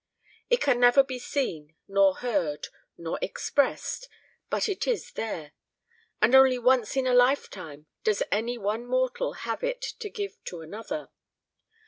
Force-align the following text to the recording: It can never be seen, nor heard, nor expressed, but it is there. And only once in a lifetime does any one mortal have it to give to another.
It 0.49 0.61
can 0.61 0.79
never 0.79 1.03
be 1.03 1.19
seen, 1.19 1.75
nor 1.87 2.15
heard, 2.15 2.69
nor 2.97 3.19
expressed, 3.21 4.09
but 4.49 4.67
it 4.67 4.87
is 4.87 5.11
there. 5.11 5.51
And 6.19 6.33
only 6.33 6.57
once 6.57 6.97
in 6.97 7.05
a 7.05 7.13
lifetime 7.13 7.85
does 8.03 8.23
any 8.31 8.57
one 8.57 8.87
mortal 8.87 9.33
have 9.33 9.63
it 9.63 9.83
to 9.99 10.09
give 10.09 10.43
to 10.45 10.61
another. 10.61 11.09